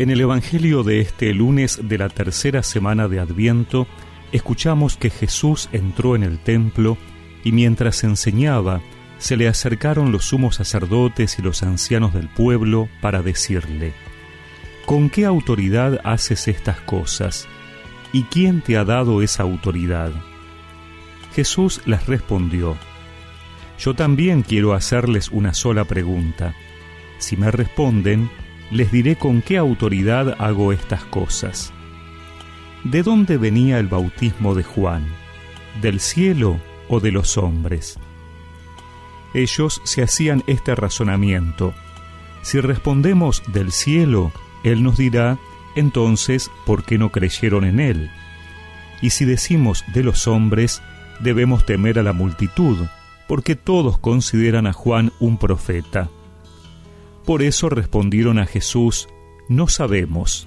[0.00, 3.86] En el Evangelio de este lunes de la tercera semana de Adviento,
[4.32, 6.96] escuchamos que Jesús entró en el templo
[7.44, 8.80] y mientras enseñaba,
[9.18, 13.92] se le acercaron los sumos sacerdotes y los ancianos del pueblo para decirle,
[14.86, 17.46] ¿Con qué autoridad haces estas cosas?
[18.10, 20.12] ¿Y quién te ha dado esa autoridad?
[21.34, 22.78] Jesús les respondió,
[23.78, 26.54] Yo también quiero hacerles una sola pregunta.
[27.18, 28.30] Si me responden,
[28.70, 31.72] les diré con qué autoridad hago estas cosas.
[32.84, 35.06] ¿De dónde venía el bautismo de Juan?
[35.80, 37.98] ¿Del cielo o de los hombres?
[39.34, 41.74] Ellos se hacían este razonamiento.
[42.42, 44.32] Si respondemos del cielo,
[44.64, 45.38] Él nos dirá,
[45.76, 48.10] entonces, ¿por qué no creyeron en Él?
[49.02, 50.82] Y si decimos de los hombres,
[51.20, 52.86] debemos temer a la multitud,
[53.28, 56.08] porque todos consideran a Juan un profeta.
[57.24, 59.08] Por eso respondieron a Jesús,
[59.48, 60.46] No sabemos.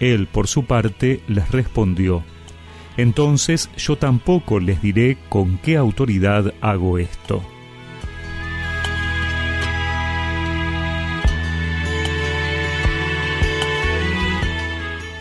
[0.00, 2.24] Él, por su parte, les respondió,
[2.96, 7.42] Entonces yo tampoco les diré con qué autoridad hago esto.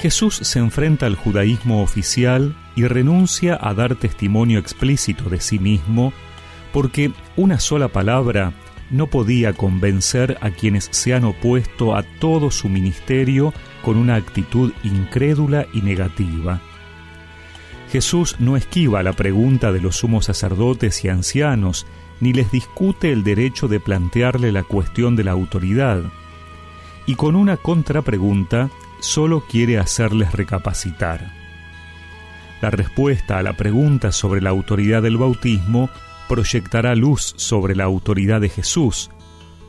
[0.00, 6.14] Jesús se enfrenta al judaísmo oficial y renuncia a dar testimonio explícito de sí mismo
[6.72, 8.54] porque una sola palabra
[8.90, 14.72] no podía convencer a quienes se han opuesto a todo su ministerio con una actitud
[14.82, 16.60] incrédula y negativa.
[17.90, 21.86] Jesús no esquiva la pregunta de los sumos sacerdotes y ancianos,
[22.20, 26.02] ni les discute el derecho de plantearle la cuestión de la autoridad.
[27.06, 31.32] Y con una contrapregunta solo quiere hacerles recapacitar.
[32.60, 35.88] La respuesta a la pregunta sobre la autoridad del bautismo
[36.30, 39.10] proyectará luz sobre la autoridad de Jesús,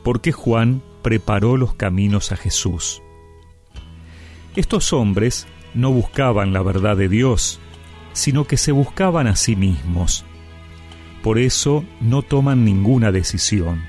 [0.04, 3.02] porque Juan preparó los caminos a Jesús.
[4.54, 7.58] Estos hombres no buscaban la verdad de Dios,
[8.12, 10.24] sino que se buscaban a sí mismos.
[11.24, 13.82] Por eso no toman ninguna decisión.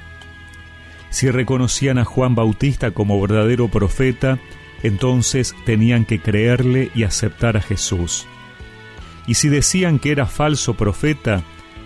[1.12, 4.40] Si reconocían a Juan Bautista como verdadero profeta,
[4.82, 8.26] entonces tenían que creerle y aceptar a Jesús.
[9.28, 11.44] Y si decían que era falso profeta,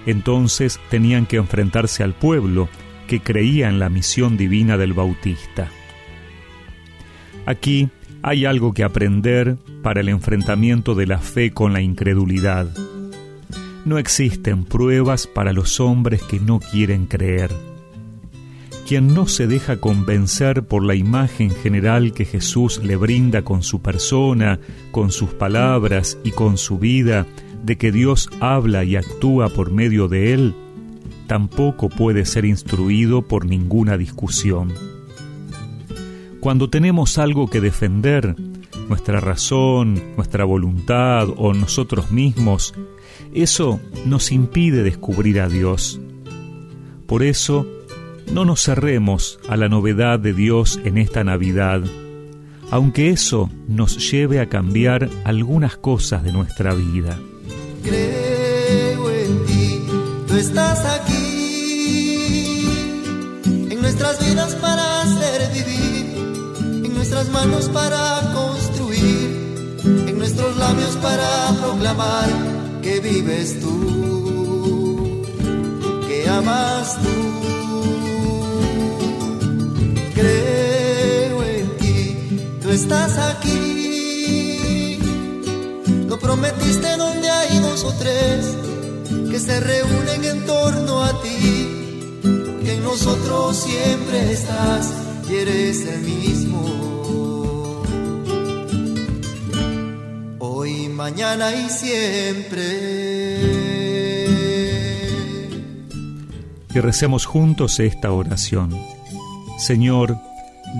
[0.08, 2.70] entonces tenían que enfrentarse al pueblo
[3.08, 5.70] que creía en la misión divina del Bautista.
[7.46, 7.90] Aquí
[8.24, 12.68] hay algo que aprender para el enfrentamiento de la fe con la incredulidad.
[13.86, 17.52] No existen pruebas para los hombres que no quieren creer.
[18.88, 23.82] Quien no se deja convencer por la imagen general que Jesús le brinda con su
[23.82, 24.60] persona,
[24.92, 27.26] con sus palabras y con su vida,
[27.64, 30.56] de que Dios habla y actúa por medio de él,
[31.28, 34.74] tampoco puede ser instruido por ninguna discusión.
[36.40, 38.36] Cuando tenemos algo que defender,
[38.88, 42.74] nuestra razón, nuestra voluntad o nosotros mismos,
[43.34, 46.00] eso nos impide descubrir a Dios.
[47.06, 47.68] Por eso,
[48.32, 51.82] no nos cerremos a la novedad de Dios en esta Navidad,
[52.72, 57.18] aunque eso nos lleve a cambiar algunas cosas de nuestra vida
[57.88, 59.88] creo en ti,
[60.28, 62.66] tú estás aquí,
[63.72, 66.06] en nuestras vidas para hacer vivir,
[66.86, 71.30] en nuestras manos para construir, en nuestros labios para
[71.62, 72.30] proclamar
[72.82, 75.24] que vives tú,
[76.08, 77.16] que amas tú.
[80.14, 82.18] Creo en ti,
[82.62, 85.00] tú estás aquí,
[86.08, 87.27] lo prometiste donde
[87.78, 88.58] dos o tres
[89.30, 92.20] que se reúnen en torno a ti,
[92.64, 94.94] que en nosotros siempre estás
[95.30, 96.64] y eres el mismo.
[100.40, 102.64] Hoy, mañana y siempre.
[106.74, 108.76] Y recemos juntos esta oración.
[109.60, 110.18] Señor,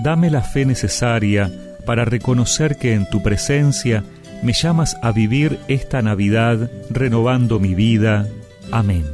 [0.02, 4.04] dame la fe necesaria para reconocer que en tu presencia
[4.42, 8.28] me llamas a vivir esta Navidad renovando mi vida.
[8.70, 9.04] Amén.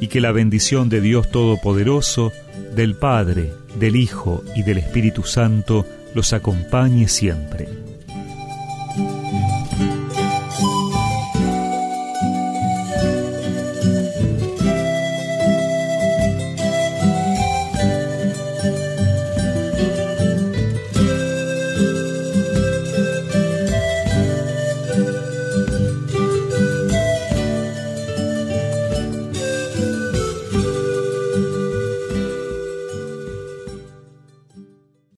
[0.00, 2.32] Y que la bendición de Dios Todopoderoso,
[2.74, 5.84] del Padre, del Hijo y del Espíritu Santo
[6.14, 7.68] los acompañe siempre.